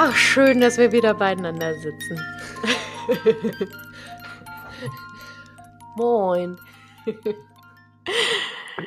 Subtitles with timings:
[0.00, 2.20] Ach, schön, dass wir wieder beieinander sitzen.
[5.96, 6.56] Moin.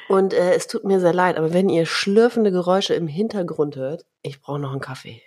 [0.08, 4.06] Und äh, es tut mir sehr leid, aber wenn ihr schlürfende Geräusche im Hintergrund hört,
[4.22, 5.22] ich brauche noch einen Kaffee.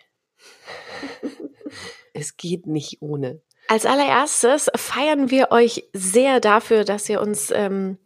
[2.12, 3.40] es geht nicht ohne.
[3.68, 7.98] Als allererstes feiern wir euch sehr dafür, dass ihr uns ähm,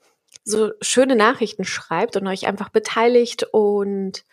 [0.44, 4.24] so schöne Nachrichten schreibt und euch einfach beteiligt und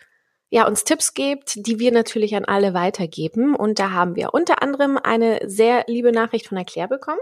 [0.48, 3.56] ja, uns Tipps gebt, die wir natürlich an alle weitergeben.
[3.56, 7.18] Und da haben wir unter anderem eine sehr liebe Nachricht von Erklär bekommen.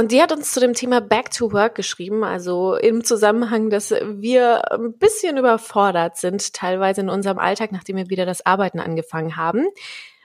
[0.00, 3.90] Und die hat uns zu dem Thema Back to Work geschrieben, also im Zusammenhang, dass
[3.90, 9.36] wir ein bisschen überfordert sind, teilweise in unserem Alltag, nachdem wir wieder das Arbeiten angefangen
[9.36, 9.66] haben.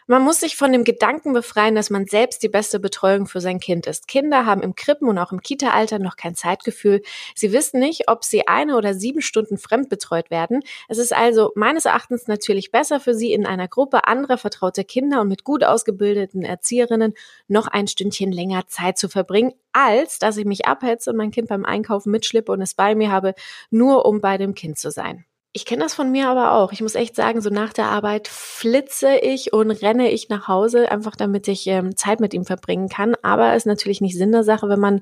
[0.08, 3.60] Man muss sich von dem Gedanken befreien, dass man selbst die beste Betreuung für sein
[3.60, 4.08] Kind ist.
[4.08, 7.02] Kinder haben im Krippen- und auch im Kita-Alter noch kein Zeitgefühl.
[7.34, 10.62] Sie wissen nicht, ob sie eine oder sieben Stunden fremd betreut werden.
[10.90, 15.22] Es ist also meines Erachtens natürlich besser für sie, in einer Gruppe anderer vertrauter Kinder
[15.22, 17.16] und mit gut ausgebildeten Erzieherinnen
[17.48, 21.50] noch ein Stündchen länger Zeit zu verbringen, als dass ich mich abhetze und mein Kind
[21.50, 23.34] beim Einkaufen mitschleppe und es bei mir habe,
[23.72, 25.26] nur um bei dem Kind zu sein.
[25.58, 26.74] Ich kenne das von mir aber auch.
[26.74, 30.92] Ich muss echt sagen, so nach der Arbeit flitze ich und renne ich nach Hause,
[30.92, 33.16] einfach damit ich ähm, Zeit mit ihm verbringen kann.
[33.22, 35.02] Aber es ist natürlich nicht Sinn der Sache, wenn man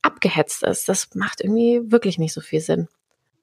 [0.00, 0.88] abgehetzt ist.
[0.88, 2.88] Das macht irgendwie wirklich nicht so viel Sinn.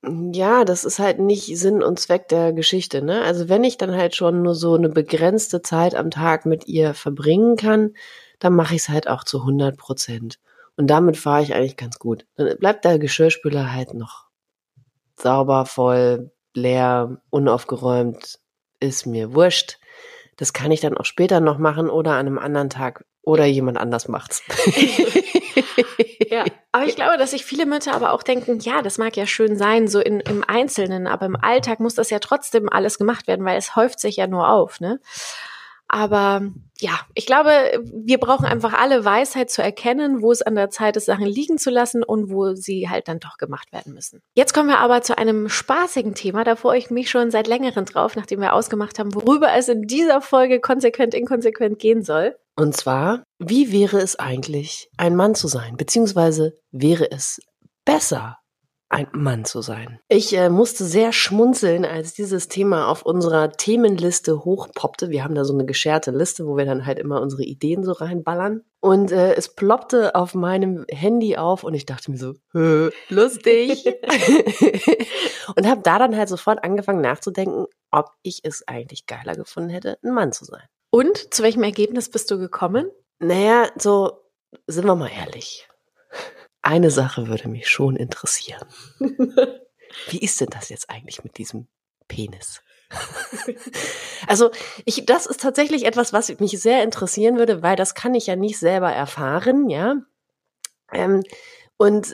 [0.02, 3.22] Ja, das ist halt nicht Sinn und Zweck der Geschichte, ne?
[3.22, 6.95] Also wenn ich dann halt schon nur so eine begrenzte Zeit am Tag mit ihr
[6.95, 7.94] verbringen kann,
[8.39, 10.39] dann mache ich es halt auch zu 100 Prozent.
[10.77, 12.25] Und damit fahre ich eigentlich ganz gut.
[12.38, 14.25] Dann bleibt der Geschirrspüler halt noch
[15.16, 18.39] sauber, voll, leer, unaufgeräumt,
[18.80, 19.78] ist mir wurscht.
[20.38, 23.77] Das kann ich dann auch später noch machen oder an einem anderen Tag oder jemand
[23.77, 24.42] anders macht's.
[26.30, 29.27] ja, aber ich glaube, dass sich viele Mütter aber auch denken, ja, das mag ja
[29.27, 33.27] schön sein, so in, im Einzelnen, aber im Alltag muss das ja trotzdem alles gemacht
[33.27, 34.99] werden, weil es häuft sich ja nur auf, ne?
[35.89, 36.44] Aber
[36.80, 37.50] ja, ich glaube,
[37.92, 41.58] wir brauchen einfach alle Weisheit zu erkennen, wo es an der Zeit ist, Sachen liegen
[41.58, 44.22] zu lassen und wo sie halt dann doch gemacht werden müssen.
[44.36, 46.44] Jetzt kommen wir aber zu einem spaßigen Thema.
[46.44, 49.82] Da freue ich mich schon seit längerem drauf, nachdem wir ausgemacht haben, worüber es in
[49.82, 52.36] dieser Folge konsequent inkonsequent gehen soll.
[52.55, 55.76] Und zwar, wie wäre es eigentlich, ein Mann zu sein?
[55.76, 57.39] Beziehungsweise wäre es
[57.83, 58.38] besser,
[58.89, 60.00] ein Mann zu sein.
[60.08, 65.11] Ich äh, musste sehr schmunzeln, als dieses Thema auf unserer Themenliste hochpoppte.
[65.11, 67.92] Wir haben da so eine gescherte Liste, wo wir dann halt immer unsere Ideen so
[67.92, 68.64] reinballern.
[68.82, 72.33] Und äh, es ploppte auf meinem Handy auf und ich dachte mir so,
[73.10, 73.86] lustig.
[75.55, 79.99] und habe da dann halt sofort angefangen nachzudenken, ob ich es eigentlich geiler gefunden hätte,
[80.04, 80.64] ein Mann zu sein.
[80.89, 82.89] Und zu welchem Ergebnis bist du gekommen?
[83.20, 84.14] Naja, so
[84.66, 85.68] sind wir mal ehrlich
[86.69, 88.63] eine Sache würde mich schon interessieren.
[90.09, 91.67] Wie ist denn das jetzt eigentlich mit diesem
[92.07, 92.61] Penis?
[94.27, 94.52] also,
[94.85, 98.35] ich, das ist tatsächlich etwas, was mich sehr interessieren würde, weil das kann ich ja
[98.35, 99.95] nicht selber erfahren, ja.
[100.93, 101.23] Ähm,
[101.77, 102.13] und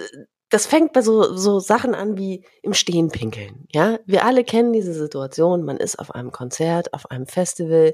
[0.50, 4.00] das fängt bei so, so Sachen an wie im Stehen pinkeln, ja.
[4.06, 5.64] Wir alle kennen diese Situation.
[5.64, 7.94] Man ist auf einem Konzert, auf einem Festival,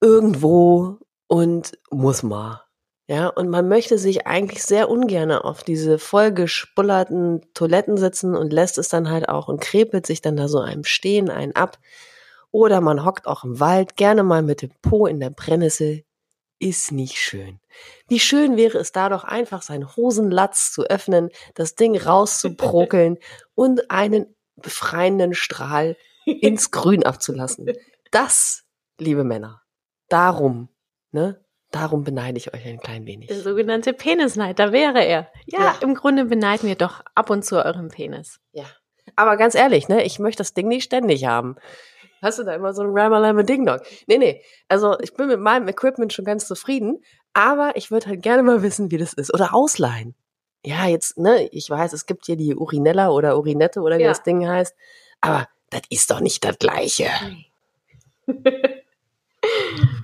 [0.00, 2.63] irgendwo und muss mal.
[3.06, 8.78] Ja, und man möchte sich eigentlich sehr ungerne auf diese vollgespullerten Toiletten sitzen und lässt
[8.78, 11.78] es dann halt auch und krepelt sich dann da so einem Stehen ein ab.
[12.50, 16.04] Oder man hockt auch im Wald, gerne mal mit dem Po in der Brennnessel.
[16.58, 17.60] Ist nicht schön.
[18.08, 23.18] Wie schön wäre es da doch einfach, seinen Hosenlatz zu öffnen, das Ding rauszuprokeln
[23.54, 27.70] und einen befreienden Strahl ins Grün abzulassen.
[28.10, 28.64] Das,
[28.98, 29.62] liebe Männer,
[30.08, 30.68] darum,
[31.10, 31.43] ne,
[31.74, 33.26] Darum beneide ich euch ein klein wenig.
[33.26, 35.26] Der sogenannte Penisneid, da wäre er.
[35.46, 38.38] Ja, ja, im Grunde beneiden wir doch ab und zu euren Penis.
[38.52, 38.62] Ja.
[39.16, 41.56] Aber ganz ehrlich, ne, ich möchte das Ding nicht ständig haben.
[42.22, 43.80] Hast du da immer so ein Ramalama Ding Dong?
[44.06, 44.40] Nee, nee.
[44.68, 47.02] Also ich bin mit meinem Equipment schon ganz zufrieden,
[47.32, 49.34] aber ich würde halt gerne mal wissen, wie das ist.
[49.34, 50.14] Oder ausleihen.
[50.64, 54.10] Ja, jetzt, ne, ich weiß, es gibt hier die Urinella oder Urinette oder wie ja.
[54.10, 54.76] das Ding heißt.
[55.20, 57.08] Aber das ist doch nicht das Gleiche.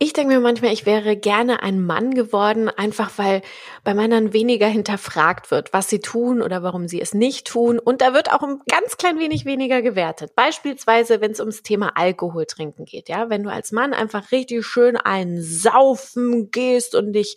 [0.00, 3.42] Ich denke mir manchmal, ich wäre gerne ein Mann geworden, einfach weil
[3.82, 7.80] bei Männern weniger hinterfragt wird, was sie tun oder warum sie es nicht tun.
[7.80, 10.36] Und da wird auch ein ganz klein wenig weniger gewertet.
[10.36, 13.08] Beispielsweise, wenn es ums Thema Alkohol trinken geht.
[13.08, 17.36] Ja, wenn du als Mann einfach richtig schön einen Saufen gehst und dich,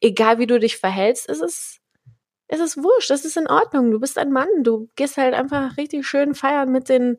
[0.00, 1.80] egal wie du dich verhältst, ist es
[2.48, 3.90] es ist wurscht, das ist in Ordnung.
[3.90, 7.18] Du bist ein Mann, du gehst halt einfach richtig schön feiern mit den,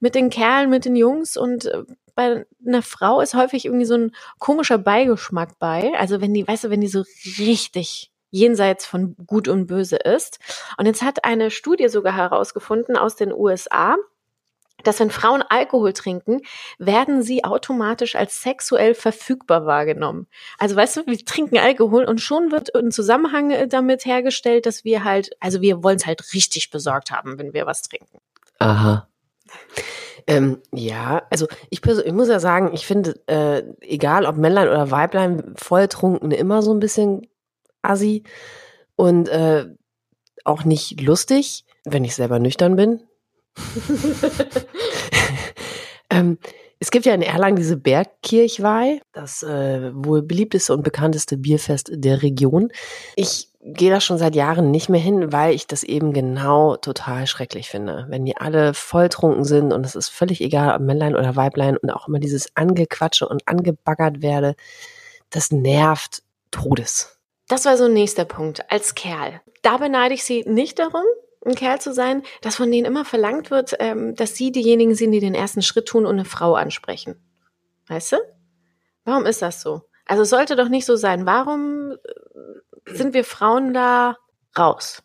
[0.00, 1.84] mit den Kerlen, mit den Jungs und äh,
[2.14, 5.92] bei einer Frau ist häufig irgendwie so ein komischer Beigeschmack bei.
[5.98, 7.04] Also wenn die, weißt du, wenn die so
[7.38, 10.38] richtig jenseits von gut und böse ist.
[10.78, 13.96] Und jetzt hat eine Studie sogar herausgefunden aus den USA,
[14.82, 16.42] dass wenn Frauen Alkohol trinken,
[16.78, 20.26] werden sie automatisch als sexuell verfügbar wahrgenommen.
[20.58, 24.84] Also weißt du, wir trinken Alkohol und schon wird ein Zusammenhang äh, damit hergestellt, dass
[24.84, 28.18] wir halt, also wir wollen es halt richtig besorgt haben, wenn wir was trinken.
[28.58, 29.08] Aha.
[30.26, 34.90] Ähm, ja, also ich, ich muss ja sagen, ich finde, äh, egal ob Männlein oder
[34.90, 37.26] Weiblein, volltrunken immer so ein bisschen
[37.82, 38.24] assi
[38.96, 39.66] und äh,
[40.44, 43.02] auch nicht lustig, wenn ich selber nüchtern bin.
[46.10, 46.38] ähm,
[46.78, 52.22] es gibt ja in Erlangen diese Bergkirchweih, das äh, wohl beliebteste und bekannteste Bierfest der
[52.22, 52.70] Region.
[53.14, 57.26] Ich gehe da schon seit Jahren nicht mehr hin, weil ich das eben genau total
[57.26, 58.06] schrecklich finde.
[58.08, 61.90] Wenn die alle volltrunken sind und es ist völlig egal, ob Männlein oder Weiblein und
[61.90, 64.54] auch immer dieses Angequatsche und angebaggert werde,
[65.30, 66.22] das nervt
[66.52, 67.18] Todes.
[67.48, 69.40] Das war so ein nächster Punkt als Kerl.
[69.62, 71.02] Da beneide ich sie nicht darum,
[71.44, 75.12] ein Kerl zu sein, dass von denen immer verlangt wird, ähm, dass sie diejenigen sind,
[75.12, 77.20] die den ersten Schritt tun und eine Frau ansprechen.
[77.88, 78.16] Weißt du?
[79.04, 79.82] Warum ist das so?
[80.06, 81.26] Also es sollte doch nicht so sein.
[81.26, 81.96] Warum äh,
[82.86, 84.16] sind wir Frauen da
[84.58, 85.02] raus?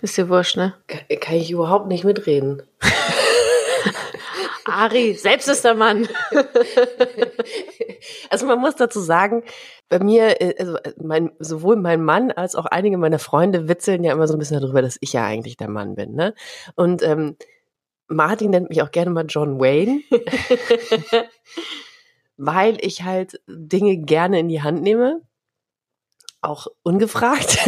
[0.00, 0.74] Ist dir wurscht, ne?
[0.86, 2.62] Kann, kann ich überhaupt nicht mitreden.
[4.64, 6.08] Ari, selbst ist der Mann.
[8.30, 9.42] also man muss dazu sagen,
[9.88, 14.04] bei mir, äh, also äh, mein, sowohl mein Mann als auch einige meiner Freunde witzeln
[14.04, 16.14] ja immer so ein bisschen darüber, dass ich ja eigentlich der Mann bin.
[16.14, 16.34] Ne?
[16.76, 17.36] Und ähm,
[18.08, 20.02] Martin nennt mich auch gerne mal John Wayne,
[22.36, 25.22] weil ich halt Dinge gerne in die Hand nehme,
[26.40, 27.58] auch ungefragt.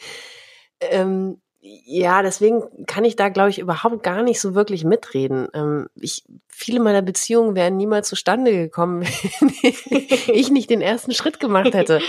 [0.80, 5.48] ähm, ja, deswegen kann ich da, glaube ich, überhaupt gar nicht so wirklich mitreden.
[5.54, 9.02] Ähm, ich, viele meiner Beziehungen wären niemals zustande gekommen,
[9.40, 12.02] wenn ich nicht den ersten Schritt gemacht hätte.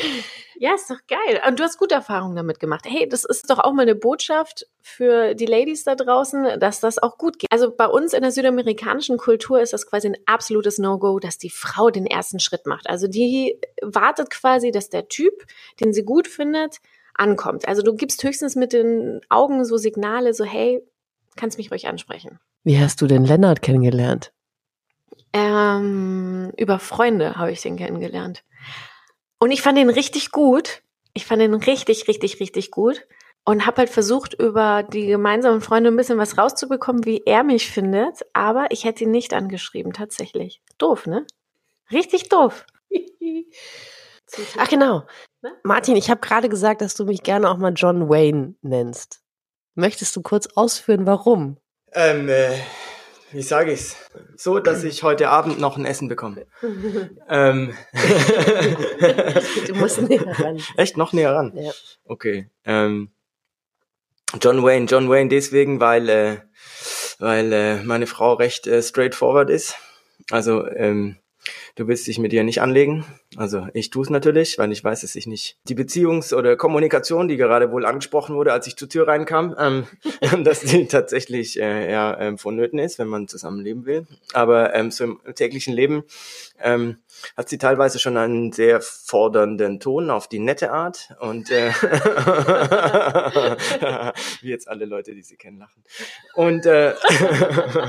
[0.58, 1.42] Ja, ist doch geil.
[1.48, 2.86] Und du hast gute Erfahrungen damit gemacht.
[2.86, 6.98] Hey, das ist doch auch mal eine Botschaft für die Ladies da draußen, dass das
[6.98, 7.52] auch gut geht.
[7.52, 11.50] Also bei uns in der südamerikanischen Kultur ist das quasi ein absolutes No-Go, dass die
[11.50, 12.90] Frau den ersten Schritt macht.
[12.90, 15.46] Also die wartet quasi, dass der Typ,
[15.80, 16.80] den sie gut findet,
[17.18, 17.68] ankommt.
[17.68, 20.82] Also du gibst höchstens mit den Augen so Signale, so hey,
[21.36, 22.40] kannst mich ruhig ansprechen.
[22.64, 24.32] Wie hast du denn Lennart kennengelernt?
[25.34, 28.44] Ähm, über Freunde habe ich den kennengelernt.
[29.38, 30.82] Und ich fand ihn richtig gut.
[31.14, 33.06] Ich fand ihn richtig, richtig, richtig gut.
[33.44, 37.70] Und habe halt versucht, über die gemeinsamen Freunde ein bisschen was rauszubekommen, wie er mich
[37.70, 38.26] findet.
[38.34, 40.62] Aber ich hätte ihn nicht angeschrieben, tatsächlich.
[40.78, 41.28] Doof, ne?
[41.92, 42.66] Richtig doof.
[44.58, 45.04] Ach genau.
[45.46, 45.56] Ne?
[45.62, 49.22] Martin, ich habe gerade gesagt, dass du mich gerne auch mal John Wayne nennst.
[49.76, 51.58] Möchtest du kurz ausführen, warum?
[51.94, 52.58] Ähm, äh,
[53.32, 53.96] wie sage ich's?
[54.36, 56.48] So, dass ich heute Abend noch ein Essen bekomme.
[57.30, 57.78] ähm.
[59.68, 60.60] du musst näher ran.
[60.78, 61.56] Echt noch näher ran?
[61.56, 61.72] Ja.
[62.06, 62.50] Okay.
[62.64, 63.12] Ähm,
[64.42, 66.38] John Wayne, John Wayne deswegen, weil äh,
[67.20, 69.76] weil äh, meine Frau recht äh, straightforward ist.
[70.32, 71.18] Also ähm,
[71.76, 73.06] Du willst dich mit ihr nicht anlegen.
[73.38, 77.28] Also ich tue es natürlich, weil ich weiß, dass ich nicht die Beziehungs- oder Kommunikation,
[77.28, 79.86] die gerade wohl angesprochen wurde, als ich zur Tür reinkam, ähm,
[80.44, 84.08] dass die tatsächlich äh, ja, ähm, vonnöten ist, wenn man zusammenleben will.
[84.34, 86.04] Aber ähm, so im täglichen Leben
[86.60, 86.98] ähm,
[87.36, 91.70] hat sie teilweise schon einen sehr fordernden Ton auf die nette Art und äh,
[94.42, 95.84] wie jetzt alle Leute, die sie kennen, lachen.
[96.36, 96.94] Und äh,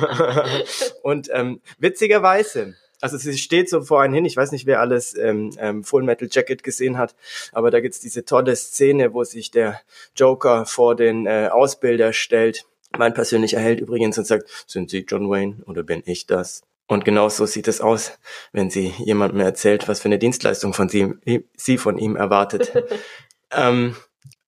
[1.02, 5.16] und ähm, witzigerweise also sie steht so vor einen hin, ich weiß nicht, wer alles
[5.16, 7.14] ähm, ähm, Full Metal Jacket gesehen hat,
[7.52, 9.80] aber da gibt's diese tolle Szene, wo sich der
[10.14, 12.64] Joker vor den äh, Ausbilder stellt,
[12.96, 16.62] mein persönlicher Held übrigens, und sagt, sind Sie John Wayne oder bin ich das?
[16.88, 18.18] Und genau so sieht es aus,
[18.52, 21.14] wenn sie jemandem erzählt, was für eine Dienstleistung von sie,
[21.56, 22.72] sie von ihm erwartet.
[23.50, 23.96] ähm,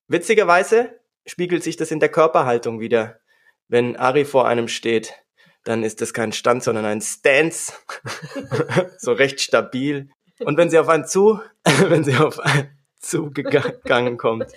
[0.07, 3.19] witzigerweise spiegelt sich das in der Körperhaltung wieder.
[3.67, 5.15] Wenn Ari vor einem steht,
[5.69, 7.75] dann ist das kein Stand, sondern ein Stance.
[8.99, 10.09] so recht stabil.
[10.41, 11.43] Und wenn sie auf einen zu,
[11.89, 14.51] wenn sie auf einen zugegangen kommt,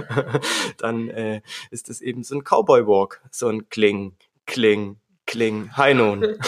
[0.78, 5.92] dann äh, ist das eben so ein Cowboy Walk, so ein Kling, Kling, Kling, Hi
[5.92, 6.24] nun.
[6.24, 6.38] Und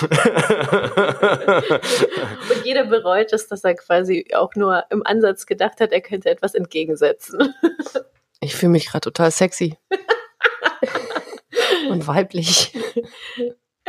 [2.64, 6.54] jeder bereut es, dass er quasi auch nur im Ansatz gedacht hat, er könnte etwas
[6.54, 7.54] entgegensetzen.
[8.40, 9.76] Ich fühle mich gerade total sexy.
[11.90, 12.72] Und weiblich.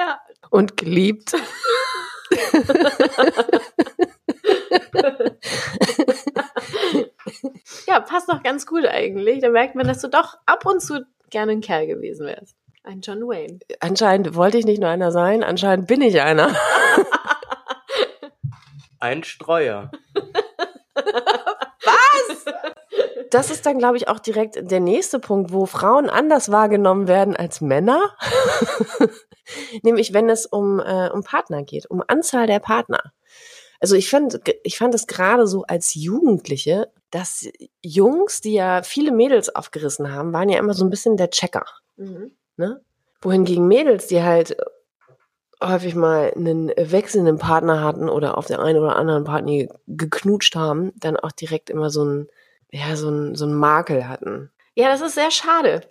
[0.01, 0.19] Ja.
[0.49, 1.35] Und geliebt.
[7.87, 9.41] Ja, passt doch ganz gut eigentlich.
[9.41, 12.55] Da merkt man, dass du doch ab und zu gerne ein Kerl gewesen wärst.
[12.83, 13.59] Ein John Wayne.
[13.81, 16.55] Anscheinend wollte ich nicht nur einer sein, anscheinend bin ich einer.
[18.99, 19.91] Ein Streuer.
[23.31, 27.33] Das ist dann, glaube ich, auch direkt der nächste Punkt, wo Frauen anders wahrgenommen werden
[27.33, 28.13] als Männer.
[29.83, 33.13] Nämlich, wenn es um, äh, um Partner geht, um Anzahl der Partner.
[33.79, 37.47] Also ich fand, ich fand es gerade so als Jugendliche, dass
[37.81, 41.65] Jungs, die ja viele Mädels aufgerissen haben, waren ja immer so ein bisschen der Checker.
[41.97, 42.31] Mhm.
[42.57, 42.81] Ne?
[43.21, 44.55] Wohingegen Mädels, die halt
[45.61, 50.91] häufig mal einen wechselnden Partner hatten oder auf der einen oder anderen Partner geknutscht haben,
[50.95, 52.27] dann auch direkt immer so ein,
[52.71, 54.51] ja, so ein, so ein Makel hatten.
[54.75, 55.81] Ja, das ist sehr schade.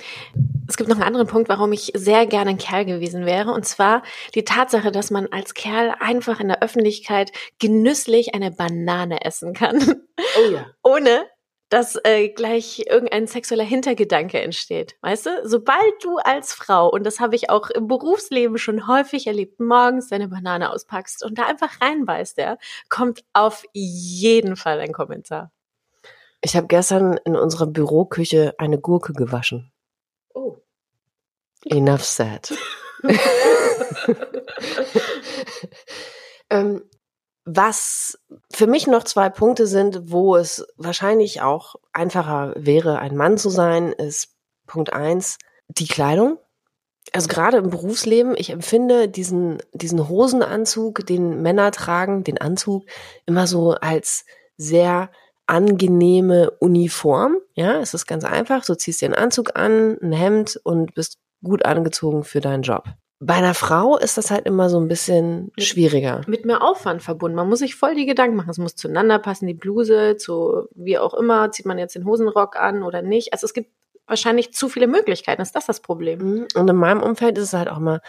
[0.66, 3.52] Es gibt noch einen anderen Punkt, warum ich sehr gerne ein Kerl gewesen wäre.
[3.52, 4.02] Und zwar
[4.34, 10.04] die Tatsache, dass man als Kerl einfach in der Öffentlichkeit genüsslich eine Banane essen kann.
[10.38, 10.66] Oh ja.
[10.82, 11.26] Ohne
[11.70, 14.96] dass äh, gleich irgendein sexueller Hintergedanke entsteht.
[15.02, 15.30] Weißt du?
[15.44, 20.08] Sobald du als Frau, und das habe ich auch im Berufsleben schon häufig erlebt, morgens
[20.08, 22.58] deine Banane auspackst und da einfach reinbeißt, ja,
[22.88, 25.52] kommt auf jeden Fall ein Kommentar.
[26.40, 29.72] Ich habe gestern in unserer Büroküche eine Gurke gewaschen.
[30.34, 30.56] Oh.
[31.66, 32.52] Enough said.
[36.50, 36.82] ähm,
[37.44, 38.18] was
[38.52, 43.50] für mich noch zwei Punkte sind, wo es wahrscheinlich auch einfacher wäre, ein Mann zu
[43.50, 44.34] sein, ist
[44.66, 46.38] Punkt eins, die Kleidung.
[47.12, 52.84] Also gerade im Berufsleben, ich empfinde diesen, diesen Hosenanzug, den Männer tragen, den Anzug,
[53.26, 54.24] immer so als
[54.56, 55.10] sehr
[55.50, 57.36] angenehme Uniform.
[57.54, 58.64] Ja, es ist ganz einfach.
[58.64, 62.84] Du ziehst dir einen Anzug an, ein Hemd und bist gut angezogen für deinen Job.
[63.22, 66.22] Bei einer Frau ist das halt immer so ein bisschen schwieriger.
[66.26, 67.36] Mit mehr Aufwand verbunden.
[67.36, 68.48] Man muss sich voll die Gedanken machen.
[68.48, 71.50] Es muss zueinander passen, die Bluse, zu wie auch immer.
[71.50, 73.34] Zieht man jetzt den Hosenrock an oder nicht?
[73.34, 73.70] Also es gibt
[74.06, 75.42] wahrscheinlich zu viele Möglichkeiten.
[75.42, 76.18] Ist das das Problem?
[76.20, 76.46] Mhm.
[76.54, 78.00] Und in meinem Umfeld ist es halt auch mal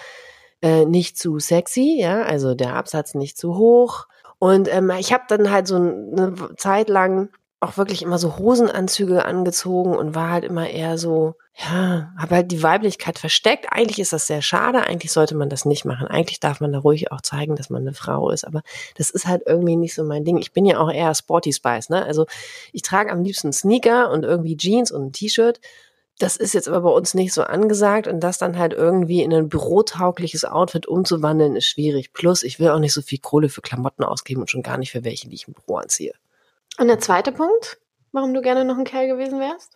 [0.61, 4.05] äh, nicht zu sexy, ja, also der Absatz nicht zu hoch.
[4.41, 7.29] Und ähm, ich habe dann halt so eine Zeit lang
[7.59, 12.51] auch wirklich immer so Hosenanzüge angezogen und war halt immer eher so, ja, habe halt
[12.51, 13.67] die Weiblichkeit versteckt.
[13.69, 16.07] Eigentlich ist das sehr schade, eigentlich sollte man das nicht machen.
[16.07, 18.63] Eigentlich darf man da ruhig auch zeigen, dass man eine Frau ist, aber
[18.97, 20.39] das ist halt irgendwie nicht so mein Ding.
[20.39, 22.03] Ich bin ja auch eher Sporty Spice, ne?
[22.03, 22.25] Also
[22.73, 25.59] ich trage am liebsten Sneaker und irgendwie Jeans und ein T-Shirt.
[26.21, 29.33] Das ist jetzt aber bei uns nicht so angesagt und das dann halt irgendwie in
[29.33, 32.13] ein bürotaugliches Outfit umzuwandeln ist schwierig.
[32.13, 34.91] Plus, ich will auch nicht so viel Kohle für Klamotten ausgeben und schon gar nicht
[34.91, 36.13] für welche, die ich im Büro anziehe.
[36.77, 37.79] Und der zweite Punkt,
[38.11, 39.75] warum du gerne noch ein Kerl gewesen wärst?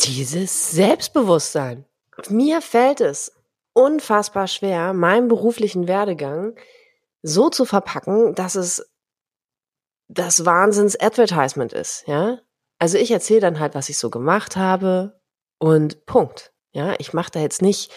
[0.00, 1.84] Dieses Selbstbewusstsein.
[2.30, 3.32] Mir fällt es
[3.74, 6.56] unfassbar schwer, meinen beruflichen Werdegang
[7.20, 8.90] so zu verpacken, dass es
[10.08, 12.38] das Wahnsinns-Advertisement ist, ja.
[12.78, 15.17] Also ich erzähle dann halt, was ich so gemacht habe
[15.58, 16.52] und Punkt.
[16.72, 17.90] Ja, ich mache da jetzt nicht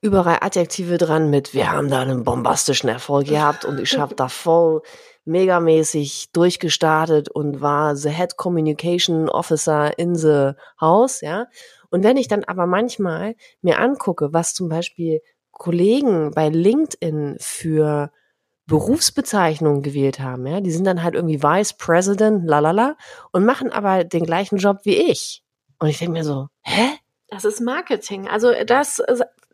[0.00, 4.28] überall Adjektive dran mit, wir haben da einen bombastischen Erfolg gehabt und ich habe da
[4.28, 4.82] voll
[5.24, 11.46] megamäßig durchgestartet und war the Head Communication Officer in the House, ja.
[11.90, 15.20] Und wenn ich dann aber manchmal mir angucke, was zum Beispiel
[15.50, 18.10] Kollegen bei LinkedIn für
[18.66, 22.96] Berufsbezeichnungen gewählt haben, ja, die sind dann halt irgendwie Vice President, lalala,
[23.32, 25.42] und machen aber den gleichen Job wie ich.
[25.78, 26.98] Und ich denke mir so, hä?
[27.28, 28.28] Das ist Marketing.
[28.28, 29.02] Also das,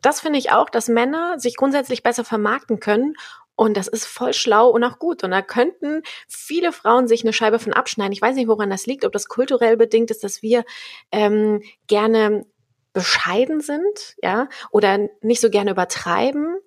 [0.01, 3.15] das finde ich auch, dass Männer sich grundsätzlich besser vermarkten können
[3.55, 5.23] und das ist voll schlau und auch gut.
[5.23, 8.11] Und da könnten viele Frauen sich eine Scheibe von abschneiden.
[8.11, 10.65] Ich weiß nicht, woran das liegt, ob das kulturell bedingt ist, dass wir
[11.11, 12.45] ähm, gerne
[12.93, 16.57] bescheiden sind, ja, oder nicht so gerne übertreiben.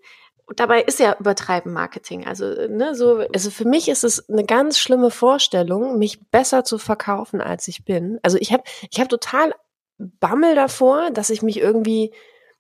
[0.57, 2.27] Dabei ist ja übertreiben Marketing.
[2.27, 3.19] Also, ne, so.
[3.35, 7.85] Also für mich ist es eine ganz schlimme Vorstellung, mich besser zu verkaufen, als ich
[7.85, 8.19] bin.
[8.23, 9.53] Also ich habe ich hab total
[9.99, 12.13] Bammel davor, dass ich mich irgendwie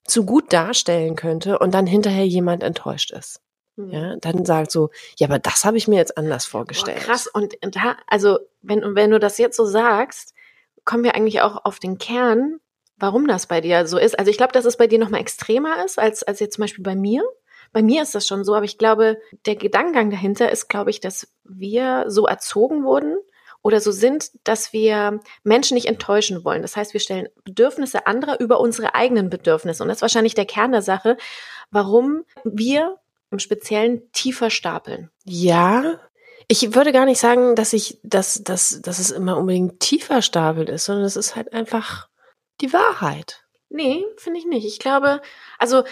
[0.05, 3.41] zu gut darstellen könnte und dann hinterher jemand enttäuscht ist.
[3.77, 3.91] Hm.
[3.91, 6.99] Ja, dann sagt so, ja, aber das habe ich mir jetzt anders vorgestellt.
[6.99, 7.27] Boah, krass.
[7.27, 10.35] Und da, also, wenn, wenn du das jetzt so sagst,
[10.85, 12.61] kommen wir eigentlich auch auf den Kern,
[12.97, 14.19] warum das bei dir so ist.
[14.19, 16.83] Also ich glaube, dass es bei dir nochmal extremer ist, als, als jetzt zum Beispiel
[16.83, 17.23] bei mir.
[17.73, 21.01] Bei mir ist das schon so, aber ich glaube, der Gedankengang dahinter ist, glaube ich,
[21.01, 23.19] dass wir so erzogen wurden
[23.63, 26.63] oder so sind, dass wir Menschen nicht enttäuschen wollen.
[26.63, 29.83] Das heißt, wir stellen Bedürfnisse anderer über unsere eigenen Bedürfnisse.
[29.83, 31.17] Und das ist wahrscheinlich der Kern der Sache,
[31.71, 32.99] warum wir
[33.31, 35.11] im Speziellen tiefer stapeln.
[35.25, 36.01] Ja,
[36.47, 40.71] ich würde gar nicht sagen, dass ich, dass, dass, dass es immer unbedingt tiefer stapelt
[40.71, 42.09] ist, sondern es ist halt einfach
[42.63, 43.45] die Wahrheit.
[43.71, 44.67] Nee, finde ich nicht.
[44.67, 45.21] Ich glaube,
[45.59, 45.85] also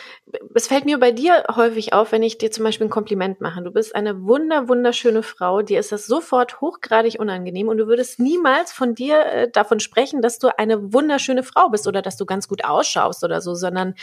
[0.55, 3.63] es fällt mir bei dir häufig auf, wenn ich dir zum Beispiel ein Kompliment mache.
[3.63, 8.19] Du bist eine wunder, wunderschöne Frau, dir ist das sofort hochgradig unangenehm und du würdest
[8.19, 12.25] niemals von dir äh, davon sprechen, dass du eine wunderschöne Frau bist oder dass du
[12.25, 13.95] ganz gut ausschaust oder so, sondern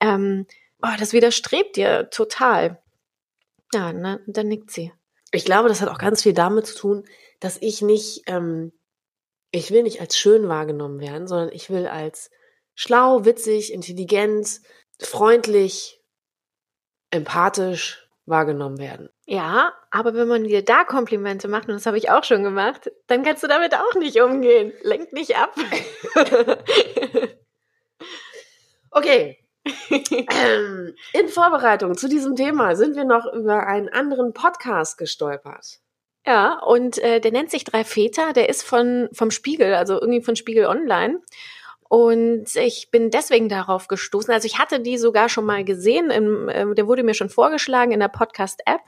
[0.00, 0.46] ähm,
[0.82, 2.82] oh, das widerstrebt dir total.
[3.72, 4.92] Ja, ne, dann nickt sie.
[5.32, 7.04] Ich glaube, das hat auch ganz viel damit zu tun,
[7.40, 8.72] dass ich nicht, ähm,
[9.52, 12.30] ich will nicht als schön wahrgenommen werden, sondern ich will als
[12.76, 14.60] schlau, witzig, intelligent,
[15.00, 16.00] freundlich,
[17.10, 19.08] empathisch wahrgenommen werden.
[19.24, 22.92] Ja, aber wenn man dir da Komplimente macht, und das habe ich auch schon gemacht,
[23.08, 24.72] dann kannst du damit auch nicht umgehen.
[24.82, 25.54] Lenk nicht ab.
[28.90, 29.38] okay.
[30.00, 35.80] ähm, in Vorbereitung zu diesem Thema sind wir noch über einen anderen Podcast gestolpert.
[36.24, 40.22] Ja, und äh, der nennt sich Drei Väter, der ist von vom Spiegel, also irgendwie
[40.22, 41.20] von Spiegel Online.
[41.88, 44.32] Und ich bin deswegen darauf gestoßen.
[44.32, 46.10] Also ich hatte die sogar schon mal gesehen.
[46.10, 48.80] Im, äh, der wurde mir schon vorgeschlagen in der Podcast-App.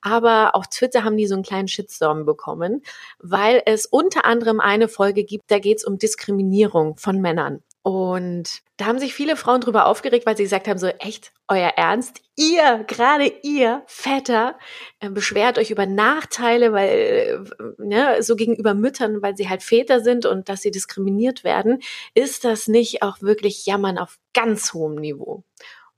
[0.00, 2.82] Aber auf Twitter haben die so einen kleinen Shitstorm bekommen,
[3.18, 7.62] weil es unter anderem eine Folge gibt, da geht es um Diskriminierung von Männern.
[7.86, 11.68] Und da haben sich viele Frauen drüber aufgeregt, weil sie gesagt haben, so echt, euer
[11.76, 14.58] Ernst, ihr, gerade ihr, Väter,
[14.98, 17.38] äh, beschwert euch über Nachteile, weil, äh,
[17.78, 21.80] ne, so gegenüber Müttern, weil sie halt Väter sind und dass sie diskriminiert werden.
[22.12, 25.44] Ist das nicht auch wirklich Jammern auf ganz hohem Niveau?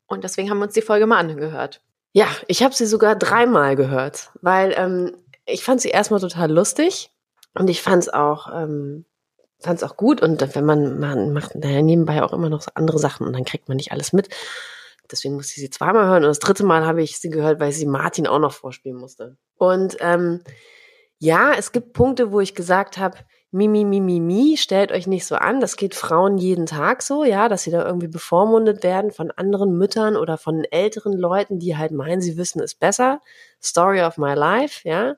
[0.07, 1.81] Und deswegen haben wir uns die Folge mal angehört.
[2.13, 5.17] Ja, ich habe sie sogar dreimal gehört, weil ähm,
[5.47, 7.11] ich fand sie erstmal total lustig
[7.55, 9.07] und ich fand es auch ähm,
[9.61, 12.71] fand es auch gut und wenn man, man macht naja, nebenbei auch immer noch so
[12.75, 14.29] andere Sachen und dann kriegt man nicht alles mit.
[15.11, 17.73] Deswegen musste ich sie zweimal hören und das dritte Mal habe ich sie gehört, weil
[17.73, 19.37] sie Martin auch noch vorspielen musste.
[19.57, 20.43] Und ähm,
[21.19, 23.19] ja, es gibt Punkte, wo ich gesagt habe,
[23.51, 25.61] Mimi, Mimi, Mi, stellt euch nicht so an.
[25.61, 29.79] Das geht Frauen jeden Tag so, ja, dass sie da irgendwie bevormundet werden von anderen
[29.79, 33.23] Müttern oder von älteren Leuten, die halt meinen, sie wissen es besser.
[33.63, 35.17] Story of my life, ja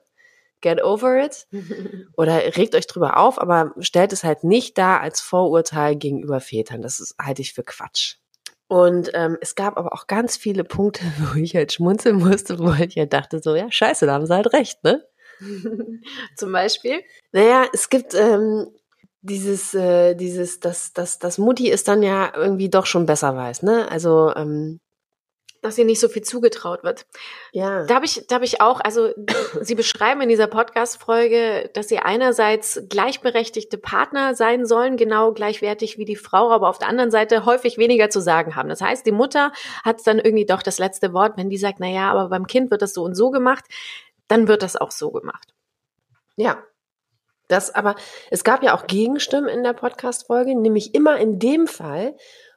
[0.61, 1.47] get over it
[2.15, 6.81] oder regt euch drüber auf, aber stellt es halt nicht da als Vorurteil gegenüber Vätern.
[6.81, 8.17] Das ist, halte ich für Quatsch.
[8.67, 12.71] Und ähm, es gab aber auch ganz viele Punkte, wo ich halt schmunzeln musste, wo
[12.71, 15.05] ich halt dachte, so, ja, scheiße, da haben sie halt recht, ne?
[16.37, 17.01] Zum Beispiel?
[17.33, 18.67] Naja, es gibt ähm,
[19.21, 23.63] dieses, äh, dieses, dass, dass, dass Mutti es dann ja irgendwie doch schon besser weiß,
[23.63, 23.89] ne?
[23.91, 24.79] Also ähm,
[25.61, 27.05] dass ihr nicht so viel zugetraut wird.
[27.51, 27.85] Ja.
[27.85, 29.09] Da habe ich, da habe ich auch, also
[29.61, 36.05] Sie beschreiben in dieser Podcast-Folge, dass Sie einerseits gleichberechtigte Partner sein sollen, genau gleichwertig wie
[36.05, 38.69] die Frau, aber auf der anderen Seite häufig weniger zu sagen haben.
[38.69, 39.51] Das heißt, die Mutter
[39.83, 42.71] hat dann irgendwie doch das letzte Wort, wenn die sagt, na ja, aber beim Kind
[42.71, 43.65] wird das so und so gemacht,
[44.27, 45.53] dann wird das auch so gemacht.
[46.37, 46.63] Ja.
[47.47, 47.95] Das, aber
[48.29, 52.15] es gab ja auch Gegenstimmen in der Podcast-Folge, nämlich immer in dem Fall,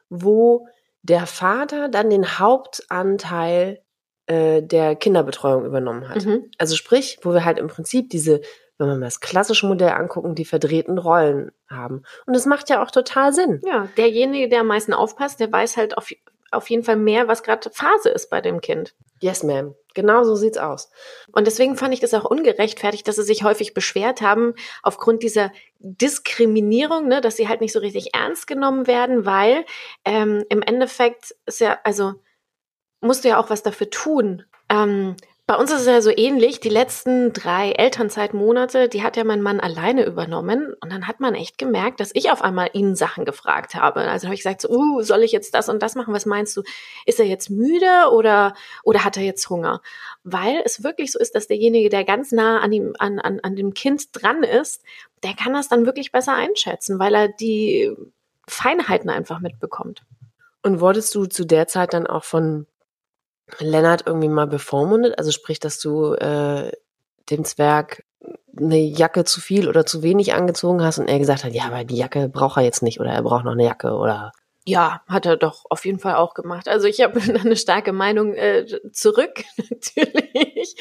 [0.09, 0.67] wo
[1.05, 3.81] der Vater dann den Hauptanteil
[4.25, 6.25] äh, der Kinderbetreuung übernommen hat.
[6.25, 6.49] Mhm.
[6.57, 8.41] Also sprich, wo wir halt im Prinzip diese,
[8.77, 12.03] wenn wir mal das klassische Modell angucken, die verdrehten Rollen haben.
[12.25, 13.61] Und das macht ja auch total Sinn.
[13.65, 16.09] Ja, derjenige, der am meisten aufpasst, der weiß halt auf,
[16.51, 18.95] auf jeden Fall mehr, was gerade Phase ist bei dem Kind.
[19.21, 19.75] Yes, ma'am.
[19.95, 20.91] Genau so sieht's aus.
[21.31, 24.53] Und deswegen fand ich das auch ungerechtfertigt, dass sie sich häufig beschwert haben
[24.83, 29.65] aufgrund dieser Diskriminierung, ne, dass sie halt nicht so richtig ernst genommen werden, weil
[30.03, 32.13] ähm, im Endeffekt ist ja, also
[33.01, 34.43] musst du ja auch was dafür tun.
[34.69, 35.15] Ähm,
[35.47, 36.59] bei uns ist es ja so ähnlich.
[36.59, 40.73] Die letzten drei Elternzeitmonate, die hat ja mein Mann alleine übernommen.
[40.81, 44.01] Und dann hat man echt gemerkt, dass ich auf einmal ihn Sachen gefragt habe.
[44.01, 46.15] Also habe ich gesagt, so, uh, soll ich jetzt das und das machen?
[46.15, 46.63] Was meinst du?
[47.05, 49.81] Ist er jetzt müde oder, oder hat er jetzt Hunger?
[50.23, 53.55] Weil es wirklich so ist, dass derjenige, der ganz nah an ihm, an, an, an
[53.55, 54.81] dem Kind dran ist,
[55.21, 57.91] der kann das dann wirklich besser einschätzen, weil er die
[58.47, 60.01] Feinheiten einfach mitbekommt.
[60.63, 62.65] Und wurdest du zu der Zeit dann auch von
[63.59, 65.17] Lennart irgendwie mal bevormundet?
[65.17, 66.71] Also sprich, dass du äh,
[67.29, 68.03] dem Zwerg
[68.57, 71.83] eine Jacke zu viel oder zu wenig angezogen hast und er gesagt hat, ja, aber
[71.83, 74.31] die Jacke braucht er jetzt nicht oder er braucht noch eine Jacke oder
[74.67, 76.67] ja, hat er doch auf jeden Fall auch gemacht.
[76.67, 80.75] Also ich habe eine starke Meinung äh, zurück, natürlich.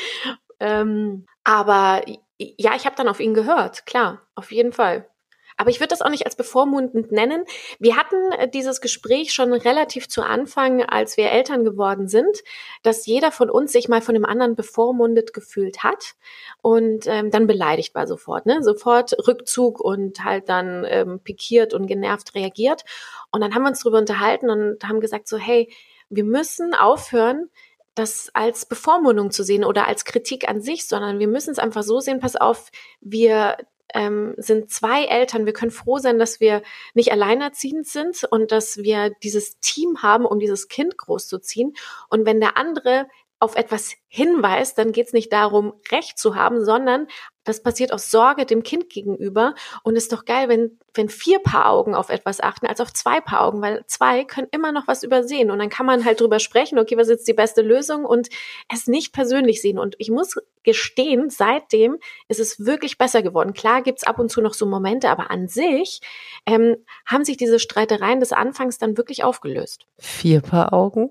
[0.58, 2.02] Ähm, aber
[2.38, 5.06] ja, ich habe dann auf ihn gehört, klar, auf jeden Fall.
[5.56, 7.44] Aber ich würde das auch nicht als bevormundend nennen.
[7.78, 12.42] Wir hatten äh, dieses Gespräch schon relativ zu Anfang, als wir Eltern geworden sind,
[12.82, 16.14] dass jeder von uns sich mal von dem anderen bevormundet gefühlt hat
[16.62, 18.62] und ähm, dann beleidigt war sofort, ne?
[18.62, 22.84] Sofort Rückzug und halt dann ähm, pikiert und genervt reagiert.
[23.30, 25.72] Und dann haben wir uns darüber unterhalten und haben gesagt so, hey,
[26.10, 27.48] wir müssen aufhören,
[27.94, 31.84] das als Bevormundung zu sehen oder als Kritik an sich, sondern wir müssen es einfach
[31.84, 33.56] so sehen, pass auf, wir
[33.94, 35.46] ähm, sind zwei Eltern.
[35.46, 40.26] Wir können froh sein, dass wir nicht alleinerziehend sind und dass wir dieses Team haben,
[40.26, 41.74] um dieses Kind großzuziehen.
[42.10, 43.06] Und wenn der andere
[43.44, 47.08] auf etwas hinweist, dann geht es nicht darum, Recht zu haben, sondern
[47.44, 49.54] das passiert aus Sorge dem Kind gegenüber.
[49.82, 53.20] Und ist doch geil, wenn, wenn vier Paar Augen auf etwas achten, als auf zwei
[53.20, 55.50] Paar Augen, weil zwei können immer noch was übersehen.
[55.50, 58.28] Und dann kann man halt drüber sprechen, okay, was ist jetzt die beste Lösung und
[58.72, 59.78] es nicht persönlich sehen.
[59.78, 63.52] Und ich muss gestehen, seitdem ist es wirklich besser geworden.
[63.52, 66.00] Klar gibt's ab und zu noch so Momente, aber an sich
[66.46, 69.86] ähm, haben sich diese Streitereien des Anfangs dann wirklich aufgelöst.
[69.98, 71.10] Vier Paar Augen?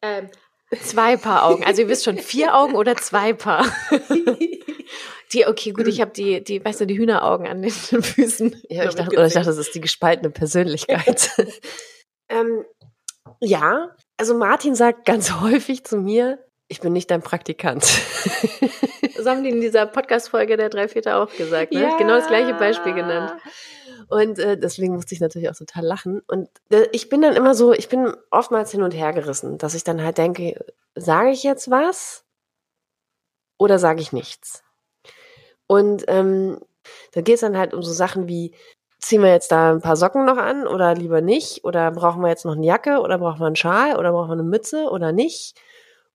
[0.00, 0.30] Ähm,
[0.82, 1.64] Zwei Paar Augen.
[1.64, 3.66] Also ihr wisst schon, vier Augen oder zwei Paar.
[5.32, 8.62] Die, okay, gut, ich habe die, die, weißt du, die Hühneraugen an den Füßen.
[8.68, 11.30] Ja, ich dachte, oder ich dachte, das ist die gespaltene Persönlichkeit.
[12.28, 12.64] ähm,
[13.38, 17.84] ja, also Martin sagt ganz häufig zu mir, ich bin nicht dein Praktikant.
[19.16, 21.82] Das haben die in dieser Podcast-Folge der drei Väter auch gesagt, ne?
[21.82, 21.96] Ja.
[21.96, 23.32] Genau das gleiche Beispiel genannt.
[24.10, 26.20] Und äh, deswegen musste ich natürlich auch total lachen.
[26.26, 29.74] Und äh, ich bin dann immer so, ich bin oftmals hin und her gerissen, dass
[29.74, 30.64] ich dann halt denke,
[30.96, 32.24] sage ich jetzt was
[33.56, 34.64] oder sage ich nichts?
[35.68, 36.58] Und ähm,
[37.12, 38.52] da geht es dann halt um so Sachen wie,
[38.98, 41.64] ziehen wir jetzt da ein paar Socken noch an oder lieber nicht?
[41.64, 44.34] Oder brauchen wir jetzt noch eine Jacke oder brauchen wir einen Schal oder brauchen wir
[44.34, 45.56] eine Mütze oder nicht?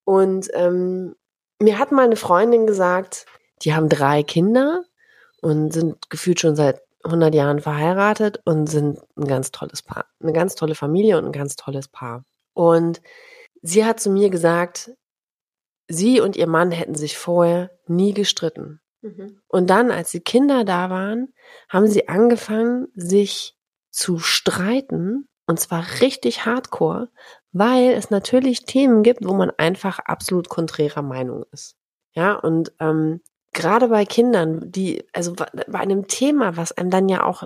[0.03, 1.15] Und ähm,
[1.61, 3.25] mir hat mal eine Freundin gesagt,
[3.61, 4.83] die haben drei Kinder
[5.41, 10.05] und sind gefühlt schon seit 100 Jahren verheiratet und sind ein ganz tolles Paar.
[10.21, 12.23] Eine ganz tolle Familie und ein ganz tolles Paar.
[12.53, 13.01] Und
[13.61, 14.91] sie hat zu mir gesagt,
[15.87, 18.81] sie und ihr Mann hätten sich vorher nie gestritten.
[19.01, 19.41] Mhm.
[19.47, 21.33] Und dann, als die Kinder da waren,
[21.69, 23.55] haben sie angefangen, sich
[23.91, 25.27] zu streiten.
[25.47, 27.09] Und zwar richtig hardcore,
[27.51, 31.75] weil es natürlich Themen gibt, wo man einfach absolut konträrer Meinung ist.
[32.13, 33.21] Ja, und ähm,
[33.55, 37.43] gerade bei Kindern, die, also bei einem Thema, was einem dann ja auch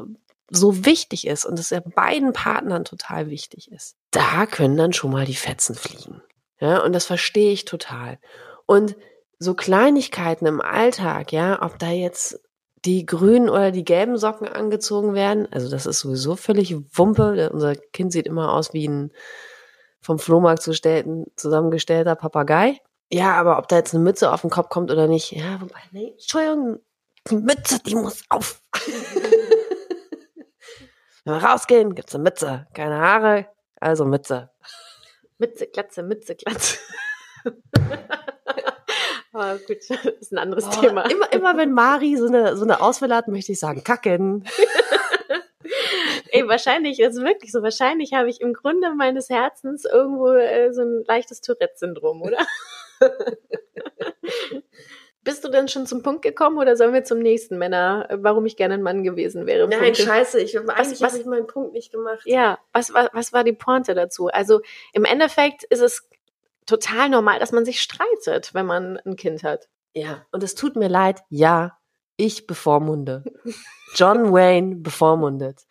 [0.49, 5.11] so wichtig ist und das ja beiden Partnern total wichtig ist, da können dann schon
[5.11, 6.21] mal die Fetzen fliegen.
[6.59, 8.17] Ja, und das verstehe ich total.
[8.65, 8.95] Und
[9.37, 12.41] so Kleinigkeiten im Alltag, ja, ob da jetzt
[12.85, 17.49] die grünen oder die gelben Socken angezogen werden, also das ist sowieso völlig Wumpe.
[17.53, 19.11] Unser Kind sieht immer aus wie ein
[20.01, 22.79] vom Flohmarkt zusammengestellter Papagei.
[23.11, 25.79] Ja, aber ob da jetzt eine Mütze auf den Kopf kommt oder nicht, ja, wobei,
[25.91, 26.79] nee, Entschuldigung,
[27.29, 28.61] die Mütze, die muss auf.
[31.25, 32.67] Wenn wir rausgehen, gibt's eine Mütze.
[32.73, 33.47] Keine Haare,
[33.79, 34.51] also Mütze.
[35.37, 36.77] Mütze, Glatze, Mütze, Glatze.
[39.31, 41.03] Aber gut, das ist ein anderes oh, Thema.
[41.09, 44.45] Immer, immer wenn Mari so eine, so eine Auswahl hat, möchte ich sagen, kacken.
[46.31, 50.81] Ey, wahrscheinlich, ist wirklich so, wahrscheinlich habe ich im Grunde meines Herzens irgendwo äh, so
[50.81, 52.37] ein leichtes Tourette-Syndrom, oder?
[55.21, 58.55] Bist du denn schon zum Punkt gekommen oder sollen wir zum nächsten Männer, warum ich
[58.55, 59.67] gerne ein Mann gewesen wäre?
[59.67, 60.03] Nein, Punkte?
[60.03, 62.21] scheiße, ich habe eigentlich was, ich meinen Punkt nicht gemacht.
[62.25, 64.27] Ja, was, was, was war die Pointe dazu?
[64.27, 64.62] Also
[64.93, 66.07] im Endeffekt ist es
[66.65, 69.67] total normal, dass man sich streitet, wenn man ein Kind hat.
[69.93, 71.77] Ja, und es tut mir leid, ja,
[72.15, 73.23] ich bevormunde.
[73.95, 75.65] John Wayne bevormundet.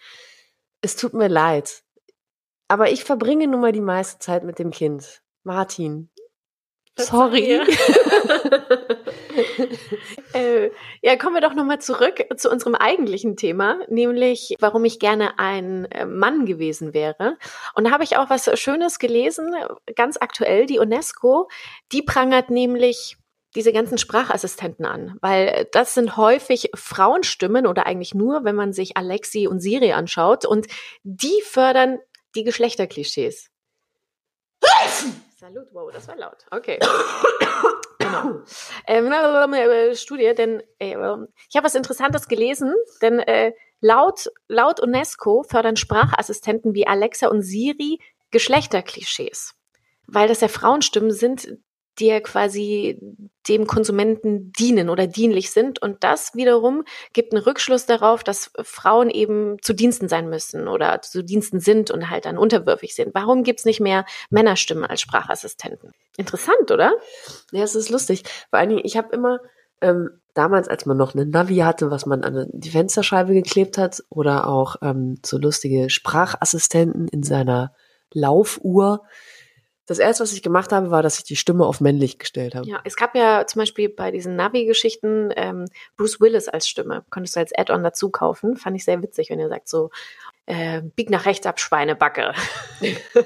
[0.80, 1.82] Es tut mir leid.
[2.68, 5.22] Aber ich verbringe nun mal die meiste Zeit mit dem Kind.
[5.42, 6.10] Martin,
[6.98, 7.60] Sorry.
[10.32, 15.38] äh, ja, kommen wir doch nochmal zurück zu unserem eigentlichen Thema, nämlich warum ich gerne
[15.38, 17.38] ein äh, Mann gewesen wäre.
[17.74, 19.54] Und da habe ich auch was Schönes gelesen,
[19.94, 20.66] ganz aktuell.
[20.66, 21.48] Die UNESCO,
[21.92, 23.16] die prangert nämlich
[23.54, 28.96] diese ganzen Sprachassistenten an, weil das sind häufig Frauenstimmen oder eigentlich nur, wenn man sich
[28.96, 30.66] Alexi und Siri anschaut und
[31.02, 31.98] die fördern
[32.34, 33.50] die Geschlechterklischees.
[35.40, 36.46] Salut, wow, das war laut.
[36.50, 36.80] Okay.
[38.00, 38.40] genau.
[38.88, 40.96] Ähm, Studie, denn äh,
[41.48, 47.42] ich habe was Interessantes gelesen, denn äh, laut, laut UNESCO fördern Sprachassistenten wie Alexa und
[47.42, 48.00] Siri
[48.32, 49.54] Geschlechterklischees.
[50.08, 51.56] Weil das ja Frauenstimmen sind,
[51.98, 52.98] die ja quasi
[53.48, 55.80] dem Konsumenten dienen oder dienlich sind.
[55.80, 61.00] Und das wiederum gibt einen Rückschluss darauf, dass Frauen eben zu Diensten sein müssen oder
[61.02, 63.14] zu Diensten sind und halt dann unterwürfig sind.
[63.14, 65.92] Warum gibt's nicht mehr Männerstimmen als Sprachassistenten?
[66.16, 66.92] Interessant, oder?
[67.52, 68.24] Ja, es ist lustig.
[68.50, 69.38] Vor allen Dingen, ich habe immer
[69.80, 74.02] ähm, damals, als man noch eine Navi hatte, was man an die Fensterscheibe geklebt hat,
[74.10, 77.72] oder auch ähm, so lustige Sprachassistenten in seiner
[78.12, 79.02] Laufuhr,
[79.88, 82.68] das erste, was ich gemacht habe, war, dass ich die Stimme auf männlich gestellt habe.
[82.68, 85.64] Ja, es gab ja zum Beispiel bei diesen Navi-Geschichten ähm,
[85.96, 87.04] Bruce Willis als Stimme.
[87.10, 88.56] Konntest du als Add-on dazu kaufen.
[88.56, 89.90] Fand ich sehr witzig, wenn er sagt so,
[90.44, 92.34] äh, bieg nach rechts ab, Schweinebacke.
[92.80, 92.90] ja,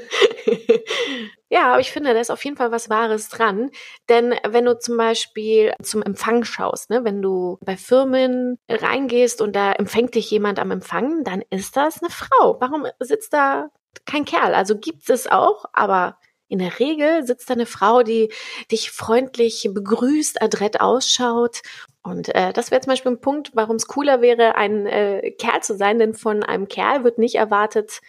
[1.53, 3.70] Ja, aber ich finde, da ist auf jeden Fall was Wahres dran.
[4.09, 9.55] Denn wenn du zum Beispiel zum Empfang schaust, ne, wenn du bei Firmen reingehst und
[9.55, 12.57] da empfängt dich jemand am Empfang, dann ist das eine Frau.
[12.59, 13.68] Warum sitzt da
[14.07, 14.55] kein Kerl?
[14.55, 16.16] Also gibt es auch, aber
[16.53, 18.31] in der Regel sitzt da eine Frau, die
[18.71, 21.62] dich freundlich begrüßt, adrett ausschaut.
[22.03, 25.62] Und äh, das wäre zum Beispiel ein Punkt, warum es cooler wäre, ein äh, Kerl
[25.62, 28.03] zu sein, denn von einem Kerl wird nicht erwartet,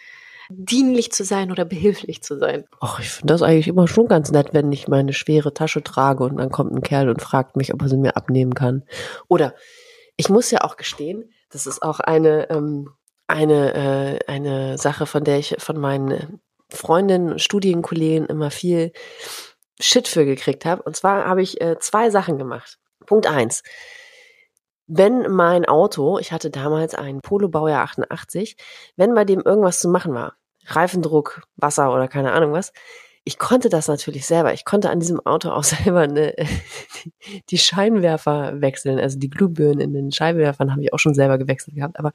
[0.50, 2.64] dienlich zu sein oder behilflich zu sein.
[2.80, 6.24] Ach, ich finde das eigentlich immer schon ganz nett, wenn ich meine schwere Tasche trage
[6.24, 8.84] und dann kommt ein Kerl und fragt mich, ob er sie mir abnehmen kann.
[9.26, 9.54] Oder
[10.16, 12.90] ich muss ja auch gestehen, das ist auch eine ähm,
[13.26, 16.42] eine äh, eine Sache, von der ich von meinen
[16.74, 18.92] Freundinnen, Studienkollegen immer viel
[19.80, 20.82] Shit für gekriegt habe.
[20.82, 22.78] Und zwar habe ich äh, zwei Sachen gemacht.
[23.06, 23.62] Punkt eins.
[24.86, 28.56] Wenn mein Auto, ich hatte damals einen Polo Baujahr 88,
[28.96, 30.34] wenn bei dem irgendwas zu machen war,
[30.66, 32.72] Reifendruck, Wasser oder keine Ahnung was,
[33.26, 34.52] ich konnte das natürlich selber.
[34.52, 36.34] Ich konnte an diesem Auto auch selber eine,
[37.50, 38.98] die Scheinwerfer wechseln.
[38.98, 41.98] Also die Glühbirnen in den Scheinwerfern habe ich auch schon selber gewechselt gehabt.
[41.98, 42.12] Aber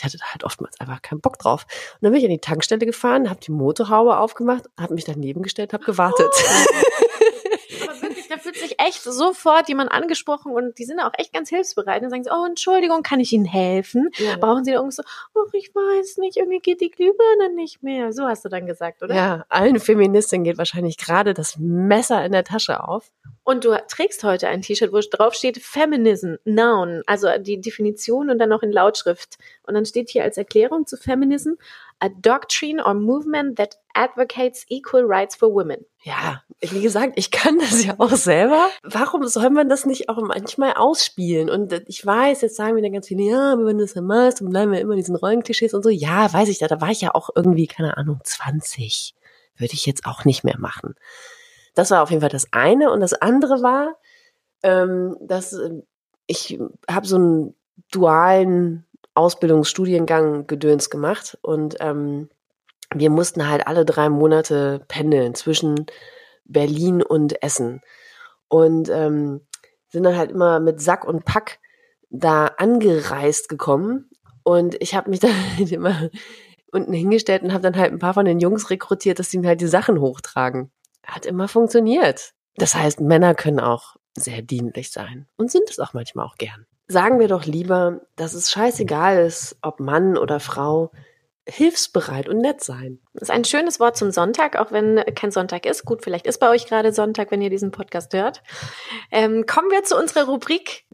[0.00, 1.66] ich hatte da halt oftmals einfach keinen Bock drauf.
[1.94, 5.42] Und dann bin ich an die Tankstelle gefahren, habe die Motorhaube aufgemacht, habe mich daneben
[5.42, 6.32] gestellt, habe gewartet.
[8.40, 12.24] fühlt sich echt sofort jemand angesprochen und die sind auch echt ganz hilfsbereit und sagen
[12.24, 14.10] so, oh, Entschuldigung, kann ich Ihnen helfen?
[14.16, 14.36] Ja.
[14.36, 15.02] Brauchen Sie irgendwie so,
[15.34, 18.12] oh, ich weiß nicht, irgendwie geht die Glühbirne nicht mehr.
[18.12, 19.14] So hast du dann gesagt, oder?
[19.14, 23.10] Ja, allen Feministinnen geht wahrscheinlich gerade das Messer in der Tasche auf.
[23.44, 28.38] Und du trägst heute ein T-Shirt, wo drauf steht Feminism, Noun, also die Definition und
[28.38, 29.38] dann noch in Lautschrift.
[29.62, 31.52] Und dann steht hier als Erklärung zu Feminism,
[32.00, 35.84] a doctrine or movement that advocates equal rights for women.
[36.02, 38.68] Ja, wie gesagt, ich kann das ja auch selber.
[38.82, 41.50] Warum soll man das nicht auch manchmal ausspielen?
[41.50, 44.40] Und ich weiß, jetzt sagen wir dann ganz viele, ja, wenn du das dann machst,
[44.40, 45.90] dann bleiben wir immer in diesen Rollenklischees und so.
[45.90, 49.14] Ja, weiß ich, da, da war ich ja auch irgendwie, keine Ahnung, 20.
[49.56, 50.94] Würde ich jetzt auch nicht mehr machen.
[51.74, 52.90] Das war auf jeden Fall das eine.
[52.90, 53.96] Und das andere war,
[54.62, 55.82] ähm, dass äh,
[56.26, 56.58] ich
[56.88, 57.54] habe so einen
[57.90, 58.86] dualen
[59.20, 62.30] Ausbildungsstudiengang Gedöns gemacht und ähm,
[62.94, 65.84] wir mussten halt alle drei Monate pendeln zwischen
[66.44, 67.82] Berlin und Essen
[68.48, 69.42] und ähm,
[69.90, 71.58] sind dann halt immer mit Sack und Pack
[72.08, 74.08] da angereist gekommen
[74.42, 76.08] und ich habe mich dann halt immer
[76.72, 79.48] unten hingestellt und habe dann halt ein paar von den Jungs rekrutiert, dass sie mir
[79.48, 80.70] halt die Sachen hochtragen.
[81.04, 82.32] Hat immer funktioniert.
[82.56, 86.66] Das heißt, Männer können auch sehr dienlich sein und sind es auch manchmal auch gern
[86.90, 90.90] sagen wir doch lieber, dass es scheißegal ist, ob Mann oder Frau,
[91.48, 92.98] hilfsbereit und nett sein.
[93.14, 95.84] Das ist ein schönes Wort zum Sonntag, auch wenn kein Sonntag ist.
[95.84, 98.42] Gut, vielleicht ist bei euch gerade Sonntag, wenn ihr diesen Podcast hört.
[99.10, 100.84] Ähm, kommen wir zu unserer Rubrik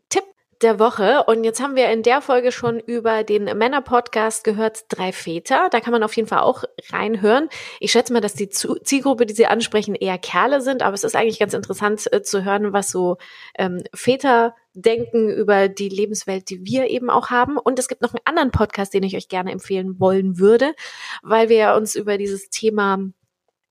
[0.62, 1.24] der Woche.
[1.26, 5.68] Und jetzt haben wir in der Folge schon über den Männer-Podcast gehört, Drei Väter.
[5.70, 7.48] Da kann man auf jeden Fall auch reinhören.
[7.80, 10.82] Ich schätze mal, dass die Zielgruppe, die sie ansprechen, eher Kerle sind.
[10.82, 13.16] Aber es ist eigentlich ganz interessant äh, zu hören, was so
[13.58, 17.56] ähm, Väter denken über die Lebenswelt, die wir eben auch haben.
[17.56, 20.74] Und es gibt noch einen anderen Podcast, den ich euch gerne empfehlen wollen würde,
[21.22, 22.98] weil wir uns über dieses Thema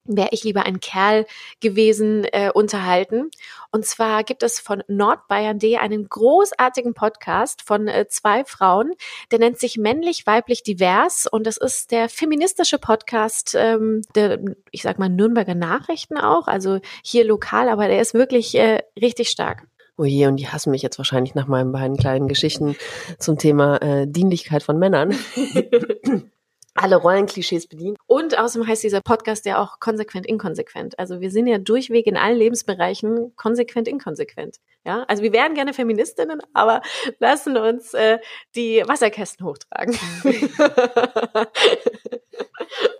[0.05, 1.25] wäre ich lieber ein Kerl
[1.59, 3.29] gewesen, äh, unterhalten.
[3.71, 8.93] Und zwar gibt es von Nordbayern.de einen großartigen Podcast von äh, zwei Frauen,
[9.31, 14.39] der nennt sich Männlich, Weiblich, Divers und das ist der feministische Podcast ähm, der,
[14.71, 19.29] ich sag mal, Nürnberger Nachrichten auch, also hier lokal, aber der ist wirklich äh, richtig
[19.29, 19.67] stark.
[19.97, 22.75] Oh je, und die hassen mich jetzt wahrscheinlich nach meinen beiden kleinen Geschichten
[23.17, 25.15] zum Thema äh, Dienlichkeit von Männern.
[26.75, 27.95] alle Rollenklischees bedienen.
[28.05, 30.99] Und außerdem heißt dieser Podcast ja auch konsequent inkonsequent.
[30.99, 34.57] Also wir sind ja durchweg in allen Lebensbereichen konsequent inkonsequent.
[34.85, 36.81] Ja, also wir wären gerne Feministinnen, aber
[37.19, 38.19] lassen uns äh,
[38.55, 39.97] die Wasserkästen hochtragen.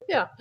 [0.08, 0.32] ja.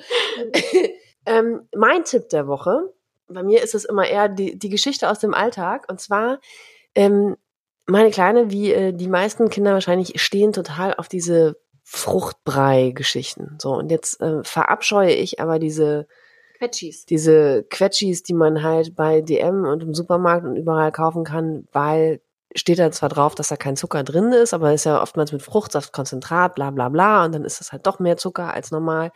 [1.26, 2.94] ähm, mein Tipp der Woche,
[3.26, 5.86] bei mir ist es immer eher die, die Geschichte aus dem Alltag.
[5.90, 6.38] Und zwar
[6.94, 7.36] ähm,
[7.86, 11.56] meine Kleine, wie äh, die meisten Kinder wahrscheinlich, stehen total auf diese
[11.94, 13.56] Fruchtbrei-Geschichten.
[13.60, 16.06] So, und jetzt äh, verabscheue ich aber diese
[16.58, 17.06] Quetschis.
[17.06, 22.20] Diese Quetschis, die man halt bei DM und im Supermarkt und überall kaufen kann, weil
[22.56, 25.42] steht da zwar drauf, dass da kein Zucker drin ist, aber ist ja oftmals mit
[25.42, 29.10] Fruchtsaftkonzentrat, bla bla bla, und dann ist das halt doch mehr Zucker als normal.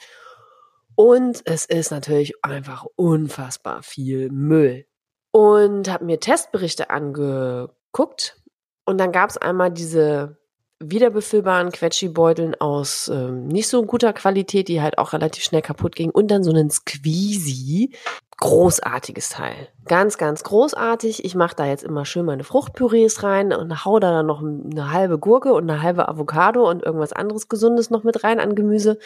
[0.95, 4.87] Und es ist natürlich einfach unfassbar viel Müll.
[5.31, 8.41] Und habe mir Testberichte angeguckt
[8.85, 10.38] und dann gab es einmal diese
[10.81, 16.12] wiederbefüllbaren Quetschi-Beuteln aus ähm, nicht so guter Qualität, die halt auch relativ schnell kaputt gingen.
[16.12, 17.93] Und dann so einen Squeezy.
[18.41, 19.69] Großartiges Teil.
[19.87, 21.25] Ganz, ganz großartig.
[21.25, 24.93] Ich mache da jetzt immer schön meine Fruchtpürees rein und hau da dann noch eine
[24.93, 28.99] halbe Gurke und eine halbe Avocado und irgendwas anderes Gesundes noch mit rein an Gemüse.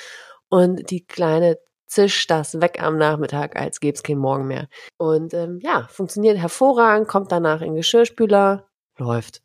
[0.50, 1.56] Und die kleine
[1.86, 4.68] zisch das weg am Nachmittag, als gäbe es keinen Morgen mehr.
[4.98, 8.66] Und ähm, ja, funktioniert hervorragend, kommt danach in Geschirrspüler,
[8.98, 9.42] läuft.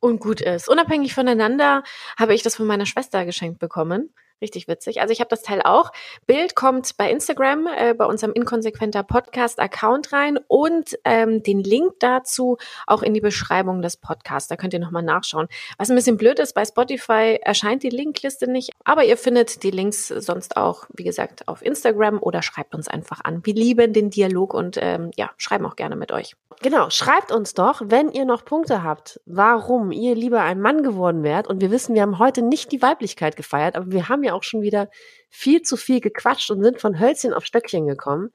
[0.00, 0.68] Und gut ist.
[0.68, 1.82] Unabhängig voneinander
[2.18, 4.14] habe ich das von meiner Schwester geschenkt bekommen.
[4.40, 5.00] Richtig witzig.
[5.00, 5.92] Also ich habe das Teil auch.
[6.26, 12.56] Bild kommt bei Instagram, äh, bei unserem inkonsequenter Podcast-Account rein und ähm, den Link dazu
[12.86, 14.48] auch in die Beschreibung des Podcasts.
[14.48, 15.48] Da könnt ihr nochmal nachschauen.
[15.76, 19.70] Was ein bisschen blöd ist, bei Spotify erscheint die Linkliste nicht, aber ihr findet die
[19.70, 23.44] Links sonst auch, wie gesagt, auf Instagram oder schreibt uns einfach an.
[23.44, 26.34] Wir lieben den Dialog und ähm, ja, schreiben auch gerne mit euch.
[26.62, 31.22] Genau, schreibt uns doch, wenn ihr noch Punkte habt, warum ihr lieber ein Mann geworden
[31.22, 31.46] wärt.
[31.46, 34.42] Und wir wissen, wir haben heute nicht die Weiblichkeit gefeiert, aber wir haben ja auch
[34.42, 34.88] schon wieder
[35.28, 38.30] viel zu viel gequatscht und sind von Hölzchen auf Stöckchen gekommen.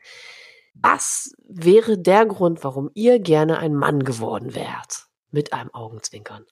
[0.74, 5.06] Was wäre der Grund, warum ihr gerne ein Mann geworden wärt?
[5.32, 6.46] Mit einem Augenzwinkern.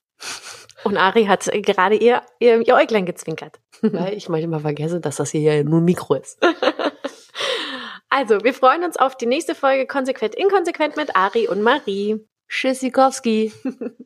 [0.84, 3.60] Und Ari hat gerade ihr, ihr, ihr Äuglein gezwinkert.
[3.82, 6.38] Weil ich manchmal vergesse, dass das hier ja nur ein Mikro ist.
[8.16, 12.24] Also, wir freuen uns auf die nächste Folge Konsequent Inkonsequent mit Ari und Marie.
[12.48, 13.52] Tschüssikowski.